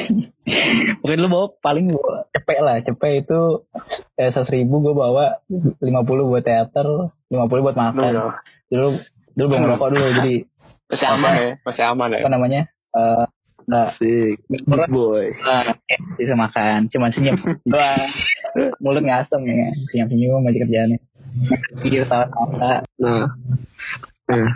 Pokoknya 1.02 1.16
dulu 1.18 1.28
bawa 1.28 1.46
paling 1.58 1.90
bawa 1.90 2.28
cepet 2.30 2.58
lah. 2.62 2.76
Cepet 2.80 3.26
itu 3.26 3.40
eh, 4.14 4.30
seratus 4.30 4.52
ribu 4.52 4.78
gue 4.78 4.94
bawa 4.94 5.42
50 5.50 5.82
buat 6.06 6.44
teater 6.46 6.86
50 7.32 7.64
buat 7.66 7.74
makan. 7.74 8.12
Dulu 8.70 8.86
dulu 9.34 9.46
belum 9.48 9.62
rokok 9.68 9.88
dulu 9.90 10.06
jadi 10.14 10.34
masih 10.86 11.06
aman 11.08 11.32
ya 11.34 11.50
masih 11.60 11.84
aman 11.86 12.08
ya. 12.08 12.18
Apa 12.18 12.30
namanya? 12.30 12.60
Eh 12.92 13.24
nggak 13.64 13.86
Asik. 13.90 14.36
Big 14.46 14.62
boy. 14.88 15.32
bisa 16.14 16.34
makan 16.34 16.86
cuman 16.86 17.10
senyum. 17.10 17.36
Doang 17.66 18.08
mulut 18.78 19.02
ngasem 19.02 19.40
ya 19.42 19.54
senyum 19.88 20.08
senyum 20.08 20.42
aja 20.42 20.58
kerjaannya. 20.60 20.98
Pikir 21.80 22.04
salah 22.04 22.28
salah 22.30 22.80
Nah. 22.96 23.26
Nah. 24.24 24.48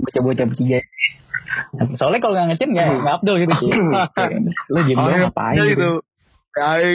bocah-bocah 0.00 0.46
bertiga 0.46 0.80
soalnya 1.94 2.18
kalau 2.18 2.34
nggak 2.34 2.46
ngecen 2.50 2.70
nggak 2.70 2.86
nggak 2.98 3.14
abdul 3.14 3.36
gitu. 3.36 3.54
Sih 3.58 3.72
lu 4.68 4.80
jadi 4.84 4.96
Oh, 4.96 5.06
ya, 5.06 5.16
ngapain 5.22 5.54
ya 5.54 5.64
gitu? 5.64 5.72
gitu. 5.74 5.90
Ay, 6.54 6.86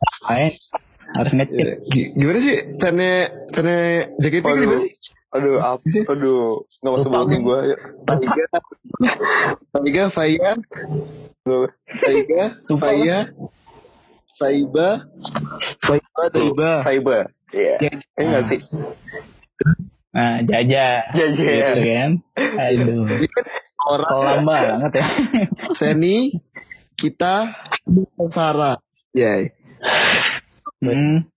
ngapain? 0.00 0.50
Harus 1.14 1.32
ngecen 1.32 1.60
eh, 1.60 1.76
gi- 1.86 2.10
gimana 2.14 2.38
sih 2.40 2.54
tanya 2.76 3.10
tanya 3.50 3.76
JKT 4.18 4.44
sih? 4.44 4.80
Aduh 5.34 5.58
apa 5.58 5.82
aduh 6.14 6.62
nggak 6.80 6.92
Lupa 6.94 7.04
sebutin 7.04 7.40
gue. 7.42 7.60
Faiga, 9.74 10.04
Faiga, 10.14 10.50
Faiga, 11.42 11.64
Faiga, 11.98 12.44
Faiga, 12.70 13.18
Faiba, 14.38 14.88
Faiba, 15.82 16.22
Faiba. 16.30 16.70
cyber 16.86 17.24
iya. 17.54 17.76
Ya. 17.82 17.92
eh 18.18 18.24
nggak 18.24 18.44
sih? 18.50 18.60
Nah 20.14 20.46
jaja. 20.46 20.86
Jaja. 21.10 21.42
gitu 21.42 21.80
kan? 21.82 22.10
Aduh. 22.38 23.02
Orang. 23.84 24.08
Kelam 24.08 24.42
banget 24.46 24.92
ya. 24.94 25.06
Seni, 25.74 26.38
kita, 26.94 27.50
Sarah. 28.30 28.78
Ya. 29.10 29.50
hmm. 30.80 31.33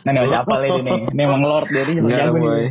Nah, 0.00 0.10
nih 0.10 0.22
siapa 0.26 0.54
lagi 0.56 0.80
nih? 0.80 0.98
Ini 1.12 1.22
emang 1.22 1.42
Lord 1.42 1.68
jadi 1.68 1.92
Enggak, 1.94 2.18
jago 2.24 2.38
boy. 2.38 2.64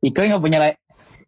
Iko 0.00 0.18
nggak 0.18 0.40
punya 0.40 0.58
light. 0.58 0.78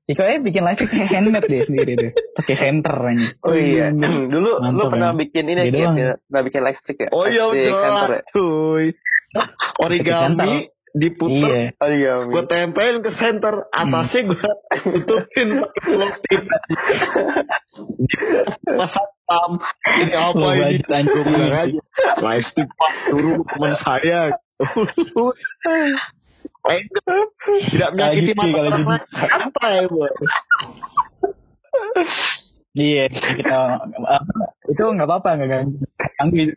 Iko 0.02 0.18
eh 0.18 0.38
bikin 0.40 0.66
live 0.66 0.82
kayak 0.82 1.08
handmade 1.08 1.46
deh 1.46 1.62
sendiri 1.62 1.92
deh. 1.94 2.10
Pakai 2.34 2.56
center 2.58 2.96
aja. 2.96 3.28
oh 3.46 3.54
iya 3.54 3.86
dulu 3.94 4.26
lu 4.34 4.50
Mantap, 4.58 4.90
pernah 4.90 5.10
ya. 5.12 5.16
bikin 5.16 5.44
ini 5.46 5.62
Dia 5.70 5.78
ya 5.78 5.88
ya 5.94 6.12
pernah 6.18 6.42
bikin 6.42 6.60
lightstick 6.60 6.98
ya 6.98 7.08
Oh 7.14 7.24
iya, 7.24 7.44
jelas, 7.48 8.10
ya? 8.10 8.20
cuy. 8.34 8.84
Origami 9.78 10.68
diputer, 10.92 11.72
Iya. 11.72 11.80
oh 11.80 11.88
iya 11.88 12.12
gue 12.20 12.42
tempelin 12.44 13.00
ke 13.00 13.16
center, 13.16 13.64
atasnya 13.72 14.20
gue 14.28 14.36
tutupin 14.84 15.48
pakai 15.56 15.80
plastik. 15.88 16.40
Pas 18.76 18.92
tam, 19.32 19.50
ini 20.04 20.12
apa 20.12 20.46
ini? 20.60 20.76
aja, 20.84 21.80
plastik 22.20 22.68
pak 22.76 22.92
turun 23.08 23.40
teman 23.48 23.72
saya. 23.80 24.20
Eh, 26.62 26.78
Tidak 27.74 27.90
menyakiti 27.90 28.38
mata 28.38 28.46
gitu. 28.46 28.58
orang 28.62 28.86
lain. 28.86 29.02
santai 29.10 29.82
boy. 29.90 30.10
Iya, 32.72 33.04
kita 33.10 33.58
apa, 33.82 34.44
itu 34.70 34.82
nggak 34.86 35.08
apa-apa 35.10 35.28
nggak 35.42 35.50
ganggu. 35.50 36.54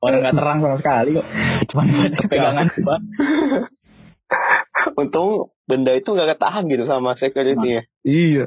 Orang 0.00 0.18
nggak 0.24 0.36
terang 0.40 0.58
sama 0.64 0.76
sekali 0.80 1.08
kok. 1.20 1.26
Cuman 1.68 1.86
buat 1.92 2.12
pegangan 2.32 2.66
doang. 2.72 3.04
untung 4.96 5.52
benda 5.68 5.92
itu 5.94 6.08
nggak 6.08 6.36
ketahan 6.36 6.64
gitu 6.66 6.84
sama 6.88 7.14
security 7.14 7.68
ya 7.78 7.82
Iya. 8.04 8.44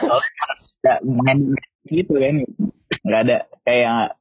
Soalnya 0.00 0.29
nggak 0.80 0.98
main 1.06 1.38
gitu 1.88 2.12
kan. 2.16 2.36
Nggak 3.04 3.20
ada 3.28 3.38
kayak 3.64 4.20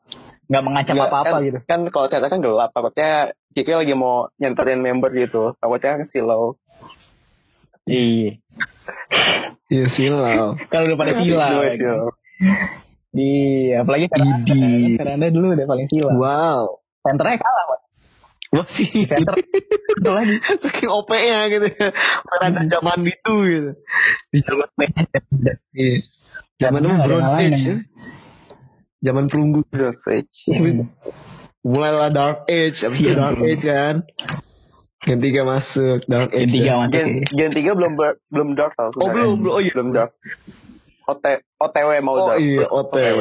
nggak 0.50 0.64
mengancam 0.66 0.96
Nggak, 0.98 1.12
apa-apa 1.14 1.36
kan, 1.38 1.46
gitu. 1.46 1.60
kan 1.70 1.80
kalau 1.94 2.06
ternyata 2.10 2.34
kan 2.34 2.42
gelap 2.42 2.70
takutnya 2.74 3.12
jika 3.54 3.78
lagi 3.86 3.94
mau 3.94 4.34
nyenterin 4.42 4.82
member 4.82 5.14
gitu 5.14 5.54
takutnya 5.62 6.02
kan 6.02 6.10
silau 6.10 6.58
Iya. 7.90 8.38
Iya 9.70 9.86
silau. 9.98 10.54
Kalau 10.70 10.84
udah 10.86 10.98
pada 10.98 11.14
silau. 11.18 11.62
Iya, 11.66 11.74
ya 11.74 11.76
kan. 11.82 11.98
Iya, 13.10 13.76
apalagi 13.82 14.06
Fernanda. 14.14 14.54
Idi. 14.54 14.94
Fernanda 15.02 15.28
dulu 15.34 15.46
udah 15.58 15.66
paling 15.66 15.88
silau. 15.90 16.14
Wow. 16.14 16.62
Senternya 17.02 17.42
kalah, 17.42 17.66
Pak. 17.66 17.80
Masih 18.50 18.90
Center 19.10 19.34
itu 19.38 20.10
lagi. 20.10 20.36
saking 20.62 20.90
OP-nya 20.90 21.40
gitu. 21.54 21.68
Pada 22.30 22.48
zaman 22.66 23.00
itu 23.06 23.34
gitu. 23.46 23.72
Di 24.34 24.40
zaman 24.46 24.70
iya. 25.74 25.98
Zaman 26.60 26.82
ada 26.84 27.00
Bronze 27.02 27.18
yang 27.18 27.32
lain 27.32 27.50
Age. 27.50 27.64
ya. 27.64 27.76
Zaman 29.02 29.26
perunggu. 29.26 29.60
Bronze 29.66 30.04
Age. 30.06 30.40
Mulailah 31.62 32.10
Dark 32.10 32.40
Age, 32.46 32.80
abis 32.82 32.98
itu 32.98 33.10
Iya. 33.10 33.16
Dark 33.18 33.40
Age 33.40 33.64
kan. 33.66 33.96
Gen 35.00 35.20
3 35.20 35.44
masuk 35.46 36.00
Dark 36.06 36.30
Age. 36.30 36.40
Gen 36.42 36.52
tiga 36.52 36.66
ya. 36.66 36.76
masuk 36.78 36.94
Gen, 36.94 37.08
ya. 37.08 37.28
Gen 37.32 37.52
3 37.54 37.72
belum 37.74 37.94
ber- 37.96 38.20
belum 38.28 38.50
dark 38.54 38.74
tau 38.76 38.92
Oh 38.94 39.08
belum, 39.08 39.40
belum. 39.40 39.54
Oh 39.54 39.60
iya. 39.60 39.72
belum 39.72 39.90
dark 39.90 40.12
OT, 41.10 41.26
OTW 41.58 41.90
mau 42.00 42.14
Oh 42.14 42.28
dark 42.28 42.38
iya, 42.38 42.68
OTW. 42.68 43.20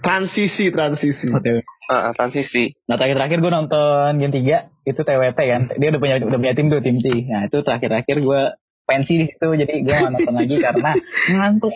Transisi, 0.00 0.68
transisi. 0.68 1.26
OTW. 1.26 1.62
Ah, 1.84 2.12
transisi 2.12 2.74
Nah 2.84 2.94
terakhir-terakhir 2.94 3.38
gue 3.38 3.52
nonton 3.52 4.10
Gen 4.18 4.32
3 4.32 4.68
itu 4.84 5.00
TWT 5.00 5.38
kan. 5.38 5.62
Dia 5.72 5.88
udah 5.88 6.00
punya 6.00 6.14
udah 6.18 6.38
punya 6.38 6.54
tim 6.54 6.66
tuh 6.68 6.80
tim 6.80 6.98
T. 6.98 7.06
Nah 7.24 7.46
itu 7.46 7.58
terakhir-terakhir 7.60 8.16
gue 8.18 8.42
pensi 8.84 9.12
di 9.14 9.26
situ 9.26 9.46
jadi 9.46 9.74
gue 9.78 9.94
gak 9.94 10.10
nonton 10.10 10.34
lagi 10.34 10.56
karena 10.58 10.90
ngantuk. 11.32 11.74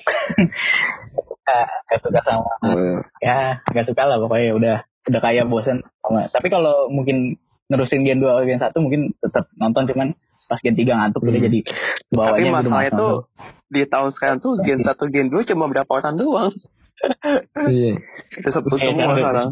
gak, 1.42 1.66
gak 1.86 2.00
suka 2.02 2.20
sama 2.20 2.52
Oh, 2.62 2.74
iya. 2.74 2.98
ya 3.22 3.38
gak 3.72 3.86
suka 3.86 4.02
lah 4.02 4.16
pokoknya 4.18 4.50
udah 4.52 4.76
udah 5.06 5.20
kayak 5.20 5.46
bosen 5.46 5.86
sama. 6.00 6.26
Tapi 6.28 6.46
kalau 6.46 6.88
mungkin 6.88 7.38
nerusin 7.66 8.02
Gen 8.02 8.18
2 8.18 8.26
atau 8.26 8.42
Gen 8.42 8.58
1 8.58 8.74
mungkin 8.76 9.00
tetap 9.16 9.46
nonton 9.54 9.86
cuman 9.86 10.08
pas 10.44 10.58
Gen 10.58 10.74
3 10.74 10.86
ngantuk 10.86 11.22
udah 11.22 11.32
Hmm. 11.32 11.46
jadi 11.46 11.58
tapi 11.62 12.10
bawahnya 12.12 12.42
udah 12.44 12.56
masalahnya 12.56 12.90
nonton. 12.90 13.02
tuh 13.02 13.14
di 13.66 13.80
tahun 13.84 14.10
sekarang 14.12 14.38
tuh 14.38 14.52
Gen 14.60 14.80
1 14.80 14.94
Gen 15.08 15.28
2 15.28 15.42
cuma 15.44 15.64
berapa 15.66 15.90
orang 15.92 16.14
doang 16.16 16.52
Iya. 17.60 17.92
udah 18.40 18.50
satu 18.50 18.72
semua 18.74 19.12
sekarang. 19.12 19.48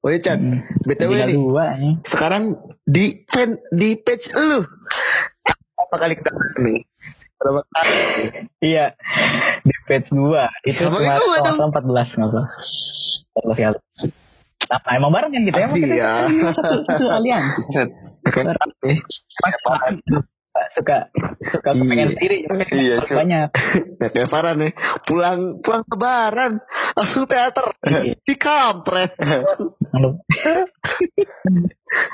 Oh 0.00 0.08
iya, 0.08 0.18
Chan. 0.18 0.38
Hmm. 0.40 0.60
BTW 0.82 1.12
dua 1.36 1.76
nih. 1.76 1.94
Sekarang 2.06 2.42
di 2.82 3.04
fan 3.26 3.60
di 3.70 3.98
page 3.98 4.24
lu. 4.32 4.64
Apa 5.96 6.12
kali 6.12 6.20
kita 6.20 6.28
nih? 6.60 6.84
Berapa 7.40 7.60
kali? 7.72 7.92
Iya. 8.60 8.92
Di 9.64 9.72
page 9.88 10.12
2 10.12 10.68
itu 10.68 10.84
cuma 10.84 11.00
gua 11.00 11.16
kalau 11.16 11.72
14 11.72 12.20
nggak 12.20 12.30
salah. 12.36 12.48
14 13.48 13.64
kali. 13.64 13.78
Nah, 14.68 14.92
emang 14.92 15.08
bareng 15.08 15.32
kan 15.32 15.40
gitu 15.48 15.56
ya? 15.56 15.64
Emang 15.64 15.80
kita 15.80 15.96
Iya. 15.96 16.12
satu, 16.52 16.76
satu 16.84 17.04
aliansi. 17.08 17.72
Suka 20.76 21.08
suka 21.56 21.70
Iya. 21.72 21.80
kepengen 21.80 22.08
sendiri 22.12 22.36
Iya, 22.76 22.96
banyak 23.08 23.48
Nah, 23.96 24.08
kayak 24.12 24.28
Farhan 24.28 24.56
nih. 24.60 24.72
Pulang 25.08 25.64
pulang 25.64 25.80
lebaran. 25.88 26.60
Langsung 26.92 27.24
teater. 27.24 27.72
Iya. 27.88 28.20
Di 28.20 28.34
kampret. 28.36 29.16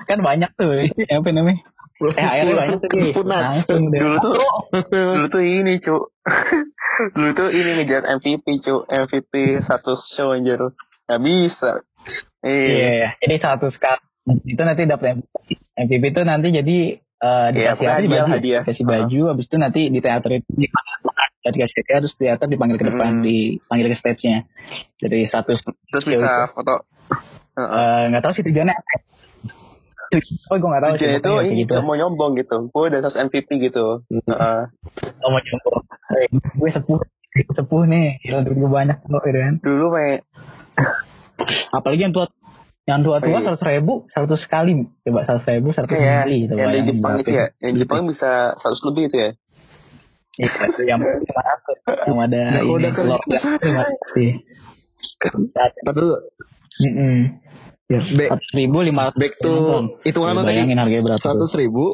Kan 0.07 0.19
banyak 0.23 0.55
tuh 0.55 0.87
apa 0.87 1.29
namanya 1.35 1.59
THR 2.11 2.47
langsung 3.23 3.81
deh. 3.87 4.01
Dulu 4.01 4.17
tuh 4.19 4.35
dulu 4.91 5.27
tuh 5.29 5.43
ini 5.43 5.79
cu. 5.79 5.97
Dulu 7.15 7.31
tuh 7.33 7.49
ini 7.49 7.71
ngejar 7.79 8.03
MVP 8.11 8.47
cu. 8.61 8.83
MVP 8.85 9.33
satu 9.63 9.95
show 10.13 10.35
anjir. 10.35 10.59
Nggak 11.07 11.21
bisa. 11.21 11.71
Iya. 12.43 12.59
Iya 12.67 13.09
jadi 13.21 13.37
satu 13.39 13.71
sekali. 13.71 14.03
Itu 14.45 14.63
nanti 14.63 14.83
dapat 14.85 15.23
MVP 15.75 16.03
itu 16.09 16.21
nanti 16.23 16.49
jadi 16.51 16.79
eh 16.99 17.49
Iya, 17.55 17.79
dikasih 17.79 17.87
apa, 17.87 17.95
hadiah, 17.97 18.11
baju, 18.19 18.33
hadiah. 18.35 18.63
kasih 18.67 18.83
baju 18.85 19.21
habis 19.31 19.47
itu 19.47 19.57
nanti 19.57 19.81
di 19.87 19.99
teater 19.99 20.31
itu 20.35 20.51
dipanggil 20.53 20.99
dikasih 21.55 21.77
hadiah 21.79 21.99
terus 22.01 22.15
teater 22.17 22.47
dipanggil 22.47 22.77
ke 22.77 22.87
depan 22.89 23.11
Hmm. 23.19 23.23
dipanggil 23.23 23.87
ke 23.89 23.97
stage-nya. 23.97 24.39
Jadi 24.99 25.31
satu 25.31 25.55
terus 25.87 26.05
bisa 26.05 26.51
foto. 26.51 26.83
Heeh. 27.53 27.69
eh, 27.69 28.03
nggak 28.11 28.23
tahu 28.23 28.33
sih 28.33 28.43
tujuannya 28.43 28.73
apa 28.73 28.93
Oh, 30.53 30.57
gue 30.61 30.69
gak 30.69 30.83
tahu 30.85 30.95
sih, 31.01 31.09
itu 31.09 31.33
kayak 31.33 31.57
gitu. 31.57 31.75
mau 31.81 31.97
nyombong 31.97 32.37
gitu 32.37 32.69
gue 32.69 32.85
udah 32.93 33.01
satu 33.01 33.17
MVP 33.33 33.49
gitu 33.73 34.05
Heeh. 34.13 34.61
Oh, 35.25 35.29
mau 35.33 35.41
nyombong. 35.41 35.83
Gue 36.61 36.69
sepuh, 36.69 37.01
sepuh 37.57 37.83
nih. 37.89 38.21
Gila, 38.21 38.45
gue 38.45 38.69
banyak 38.69 38.97
kok, 39.01 39.23
gitu 39.25 39.39
kan. 39.41 39.55
dulu 39.65 39.87
main 39.97 40.21
Apalagi 41.73 42.05
yang 42.05 42.13
tua, 42.13 42.29
yang 42.85 43.01
tua 43.01 43.19
tua 43.25 43.41
iya. 43.41 43.41
seratus 43.41 43.65
ribu, 43.65 44.05
seratus 44.13 44.43
kali. 44.47 44.85
Coba 45.03 45.25
seratus 45.25 45.47
ribu, 45.49 45.69
seratus 45.73 45.91
kayak 45.97 46.29
kali 46.29 46.37
gitu. 46.45 46.53
yang 46.61 46.71
di 46.77 46.83
Jepang 46.93 47.15
itu 47.19 47.31
ya 47.33 47.47
yang 47.65 47.75
Jepang 47.81 48.03
bisa 48.05 48.53
100 48.61 48.89
lebih 48.93 49.05
itu 49.09 49.17
ya 49.17 49.31
Iya, 50.33 50.49
itu 50.49 50.83
yang 50.89 51.01
ratus, 51.05 51.79
yang 52.09 52.19
ada 52.25 52.41
Ya, 52.57 52.61
ini. 52.65 52.73
udah 52.73 52.91
kerja 52.97 53.17
lima 53.61 53.85
ratus 53.85 54.25
Ya, 57.91 58.01
back, 58.15 58.31
Seratus 58.39 58.53
ribu 58.57 58.79
lima 58.87 59.11
ratus. 59.11 59.19
back 59.21 59.33
to 59.43 59.53
hitungan 60.07 60.33
lo 60.39 60.41
tadi. 60.47 60.55
Bayangin 60.57 60.79
harganya 60.81 61.03
berapa? 61.13 61.29
ribu 61.59 61.85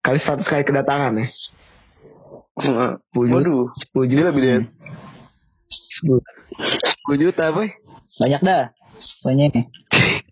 kali 0.00 0.18
seratus 0.22 0.46
kali 0.48 0.64
kedatangan 0.64 1.12
ya. 1.18 1.26
Sepuluh 2.58 3.26
juta. 3.28 3.36
waduh 3.38 3.64
Sepuluh 3.78 4.06
Gila, 4.08 4.30
juta. 4.30 4.32
Bides. 4.34 4.64
Sepuluh 6.94 7.18
juta 7.18 7.44
boy. 7.52 7.68
Banyak 8.18 8.40
dah. 8.42 8.64
Pokoknya 9.22 9.44
ini. 9.54 9.62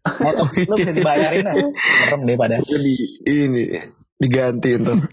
Motor 0.06 0.46
lu 0.54 0.74
bisa 0.74 0.92
dibayarin 0.94 1.44
lah. 1.46 1.54
Serem 1.54 2.20
deh 2.26 2.36
pada. 2.38 2.56
Jadi 2.62 2.94
ini 3.30 3.64
diganti 4.18 4.70
untuk 4.78 5.06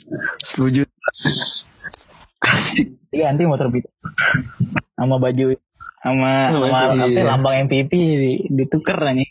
sepuluh 0.50 0.72
juta. 0.82 1.10
diganti 3.14 3.46
motor 3.46 3.70
beat 3.70 3.86
sama 4.98 5.22
baju 5.22 5.54
sama 6.04 6.52
Oh, 6.52 6.68
sama 6.68 7.00
iya. 7.00 7.08
apa 7.08 7.20
lambang 7.24 7.56
MPP 7.72 7.92
di, 7.96 8.32
ditukar 8.52 9.00
lah 9.00 9.16
nih 9.16 9.30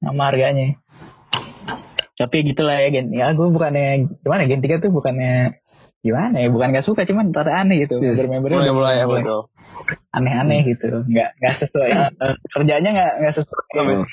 sama 0.00 0.32
harganya. 0.32 0.80
Tapi 2.16 2.36
gitulah 2.48 2.76
ya 2.80 2.88
Gen. 2.90 3.12
Ya 3.12 3.30
gue 3.36 3.48
bukannya 3.52 4.08
gimana 4.24 4.48
Gen 4.48 4.64
3 4.64 4.80
tuh 4.80 4.90
bukannya 4.90 5.60
gimana 6.02 6.34
ya 6.42 6.50
bukan 6.50 6.74
gak 6.74 6.86
suka 6.88 7.06
cuman 7.06 7.30
rada 7.30 7.62
aneh 7.62 7.86
gitu. 7.86 8.00
Iya. 8.02 8.18
udah 8.18 8.74
mulai 8.74 8.98
ya 8.98 9.04
mulai 9.06 9.22
betul. 9.22 9.42
Aneh-aneh 10.10 10.60
gitu. 10.66 10.86
Nggak 11.06 11.30
nggak 11.38 11.54
sesuai. 11.62 11.90
Eh, 12.22 12.34
kerjanya 12.50 12.90
nggak 12.90 13.12
nggak 13.22 13.34
sesuai. 13.38 13.84
Oh. 13.92 14.06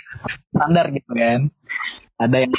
standar 0.49 0.85
gitu 0.91 1.11
kan 1.15 1.47
ada 2.19 2.35
yang 2.43 2.51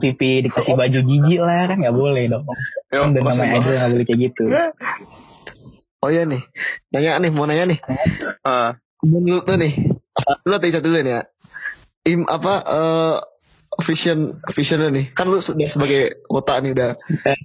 MPP 0.00 0.48
dikasih 0.48 0.80
baju 0.80 0.98
gigi 1.04 1.36
lah 1.36 1.68
kan 1.68 1.76
nggak 1.76 1.92
boleh 1.92 2.24
dong. 2.24 2.48
Yo, 2.88 3.04
udah 3.04 3.20
maksud 3.20 3.36
namanya 3.36 3.60
idol 3.60 3.74
nggak 3.76 3.92
boleh 3.92 4.04
kayak 4.08 4.20
gitu 4.32 4.44
Oh 6.04 6.10
iya 6.10 6.22
nih. 6.22 6.44
Nanya 6.92 7.16
nih, 7.18 7.30
mau 7.30 7.44
nanya 7.44 7.64
nih. 7.66 7.80
Ah, 8.42 8.76
Menurut 9.00 9.44
lu 9.44 9.56
nih, 9.56 9.72
lu 10.42 10.54
tadi 10.54 10.68
satu 10.70 10.84
dulu 10.84 11.00
nih 11.00 11.14
ya. 11.14 11.22
Im 12.04 12.24
apa 12.26 12.52
eh 12.60 13.16
vision 13.82 14.18
vision 14.52 14.78
lu 14.78 14.90
nih. 14.90 15.12
Kan 15.12 15.26
lu 15.26 15.40
sudah 15.40 15.64
sebagai 15.66 16.20
kota 16.22 16.60
nih 16.60 16.72
udah 16.72 16.90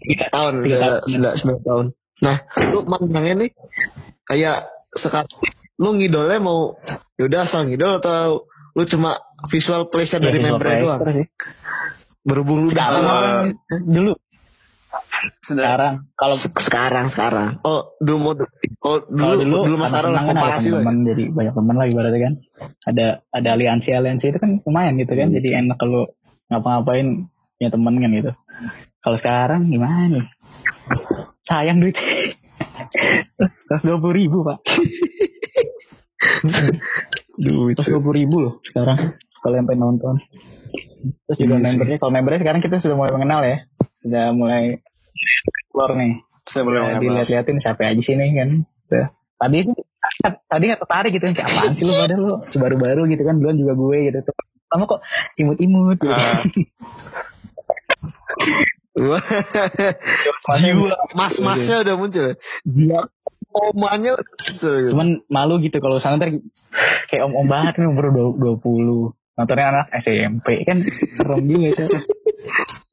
tiga 0.01 0.27
tahun, 0.29 0.53
udah 0.61 0.79
sudah 1.05 1.31
sembilan 1.35 1.61
tahun. 1.63 1.85
Nah, 2.19 2.35
lu 2.69 2.83
mandangnya 2.83 3.33
nih 3.37 3.51
kayak 4.25 4.67
sekarang 4.93 5.31
lu 5.75 5.95
ngidolnya 5.95 6.37
mau 6.37 6.75
yaudah 7.15 7.47
asal 7.47 7.63
ngidol 7.63 7.97
atau 7.97 8.43
lu 8.73 8.83
cuma 8.85 9.15
visual 9.47 9.87
pleasure 9.87 10.19
dari 10.19 10.35
Ya, 10.37 10.43
visual 10.43 10.53
membernya 10.53 10.79
doang? 10.83 10.99
sih. 11.15 11.27
Berhubung 12.21 12.67
lu 12.67 12.69
Ah. 12.75 13.47
dulu 13.71 14.11
sekarang. 15.47 15.93
kalau 16.15 16.35
sekarang 16.39 17.05
sekarang. 17.11 17.49
Oh, 17.65 17.95
dulu 17.99 18.17
mau 18.19 18.33
oh, 18.85 18.97
dulu 19.07 19.33
dulu 19.43 19.57
dulu 19.67 19.75
Mas 19.79 19.91
teman 19.91 20.13
kan 20.15 20.37
ada 20.37 20.57
lah. 20.59 20.61
teman 20.61 20.95
jadi 21.03 21.23
banyak 21.31 21.53
teman 21.55 21.75
lah 21.75 21.85
ibaratnya 21.87 22.19
kan. 22.19 22.33
Ada 22.87 23.05
ada 23.33 23.49
aliansi 23.55 23.89
aliansi 23.91 24.25
itu 24.31 24.39
kan 24.39 24.51
lumayan 24.63 24.95
gitu 24.99 25.13
kan 25.13 25.29
jadi 25.31 25.63
enak 25.63 25.77
kalau 25.77 26.09
ngapa-ngapain 26.49 27.27
punya 27.59 27.69
teman 27.69 27.93
kan 27.99 28.11
gitu. 28.15 28.31
Kalau 28.99 29.17
sekarang 29.19 29.61
gimana 29.71 30.03
nih? 30.11 30.25
Sayang 31.47 31.79
duit. 31.79 31.95
Terus 33.39 33.81
dua 33.83 33.97
puluh 33.99 34.15
ribu 34.15 34.37
pak. 34.43 34.59
Duit. 37.39 37.75
Terus 37.79 37.87
dua 37.91 38.01
puluh 38.01 38.15
ribu 38.15 38.35
loh 38.43 38.53
sekarang 38.67 39.19
kalau 39.39 39.55
yang 39.55 39.67
pengen 39.67 39.83
nonton. 39.83 40.15
Terus 40.99 41.37
juga 41.39 41.55
Iya 41.57 41.65
membernya 41.71 41.97
kalau 41.97 42.11
membernya 42.11 42.41
sekarang 42.43 42.61
kita 42.61 42.75
sudah 42.83 42.95
mulai 42.99 43.11
mengenal 43.15 43.41
ya. 43.47 43.57
Sudah 44.03 44.25
mulai 44.35 44.79
keluar 45.71 45.91
nih 45.95 46.13
sudah 46.49 46.63
mulai 46.65 46.81
Ya, 46.81 46.97
dilihat-lihatin 46.97 47.57
siapa 47.61 47.81
aja 47.85 48.01
sini 48.01 48.33
kan. 48.33 48.49
Tuh. 48.89 49.07
Tadi 49.39 49.57
tadi 50.49 50.63
nggak 50.67 50.81
tertarik 50.83 51.11
gitu 51.15 51.25
kayak 51.31 51.47
apaan 51.47 51.73
sih 51.77 51.85
lu 51.85 51.93
pada 52.01 52.15
lu 52.17 52.31
baru-baru 52.57 53.01
gitu 53.13 53.23
kan 53.23 53.35
duluan 53.39 53.55
juga 53.59 53.73
gue 53.77 53.97
gitu 54.11 54.19
tuh 54.25 54.35
kamu 54.69 54.83
kok 54.85 55.01
imut-imut 55.37 55.97
gitu. 56.01 56.13
Ah. 56.13 56.41
Wah. 58.99 59.23
Jiwa 60.59 60.91
mas-masnya 61.17 61.87
udah 61.87 61.95
muncul. 61.95 62.27
Jiwa 62.67 62.99
omanya 63.49 64.11
udah 64.19 64.27
muncul. 64.27 64.73
gitu. 64.75 64.89
cuman 64.93 65.07
malu 65.31 65.55
gitu 65.63 65.77
kalau 65.79 65.97
sana 66.03 66.19
ntar 66.19 66.35
kayak 67.09 67.23
om-om 67.25 67.47
banget 67.49 67.79
nih 67.81 67.87
umur 67.89 68.11
dua 68.37 68.55
puluh 68.61 69.15
nontonnya 69.39 69.65
anak 69.71 69.85
SMP 70.03 70.67
kan 70.67 70.83
serem 71.17 71.47
juga 71.47 71.67
itu 71.73 71.83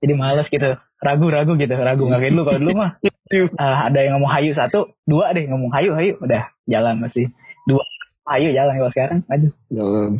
jadi 0.00 0.14
males 0.16 0.46
gitu. 0.48 0.76
Ragu-ragu 0.96 1.52
gitu. 1.60 1.74
Ragu 1.76 2.02
nggak 2.08 2.20
kayak 2.20 2.32
dulu. 2.32 2.42
Kalau 2.48 2.60
dulu 2.60 2.72
mah 2.76 2.90
ah, 3.62 3.78
ada 3.88 3.98
yang 4.00 4.12
ngomong 4.18 4.32
hayu 4.32 4.50
satu 4.56 4.92
dua 5.04 5.32
deh 5.36 5.44
ngomong 5.48 5.70
hayu 5.72 5.92
hayu. 5.96 6.12
Udah 6.20 6.48
jalan 6.68 7.00
masih. 7.00 7.28
Dua 7.68 7.84
hayu 8.28 8.52
jalan 8.52 8.74
kalau 8.80 8.92
sekarang. 8.92 9.20
Aduh. 9.28 9.52
Jangan. 9.72 10.12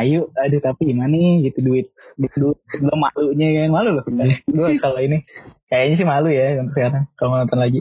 ayo 0.00 0.32
aduh 0.40 0.60
tapi 0.64 0.90
gimana 0.90 1.12
nih? 1.12 1.50
Gitu 1.50 1.60
duit. 1.60 1.86
Duit 2.16 2.32
duit. 2.36 2.58
Belum 2.80 2.98
malunya 2.98 3.68
kan 3.68 3.72
malu 3.72 3.90
loh 4.00 4.04
gue 4.04 4.70
kalau 4.80 4.98
ini 5.00 5.22
kayaknya 5.68 5.94
sih 6.00 6.06
malu 6.08 6.28
ya 6.32 6.56
sekarang. 6.72 7.04
Kalau 7.20 7.36
nonton 7.36 7.60
lagi 7.60 7.80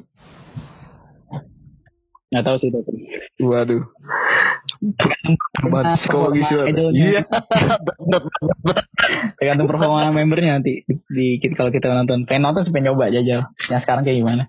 nggak 2.34 2.46
tahu 2.46 2.58
sih 2.60 2.70
dokter 2.74 2.94
Waduh. 3.38 3.84
Beban 5.64 5.86
psikologi 6.00 6.42
sih. 6.48 6.58
Iya. 6.96 7.22
Tergantung 9.38 9.68
performa 9.68 10.10
membernya 10.10 10.60
nanti 10.60 10.84
di, 10.88 11.38
di- 11.38 11.56
kalau 11.56 11.70
kita 11.70 11.92
nonton 11.92 12.24
pengen 12.26 12.50
nonton 12.50 12.70
pengen 12.72 12.94
nyoba 12.94 13.12
jajal 13.12 13.52
yang 13.70 13.82
sekarang 13.84 14.04
kayak 14.08 14.20
gimana 14.24 14.44